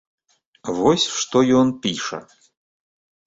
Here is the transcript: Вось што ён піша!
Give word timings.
Вось 0.77 1.05
што 1.17 1.37
ён 1.59 1.67
піша! 1.83 2.19